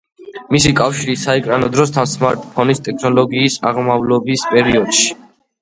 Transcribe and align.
მისი 0.53 0.71
კავშირი 0.79 1.15
საეკრანო 1.23 1.69
დროსთან 1.75 2.09
სმარტფონის 2.13 2.83
ტექნოლოგიის 2.89 3.59
აღმავლობის 3.73 4.51
პერიოდში“. 4.57 5.17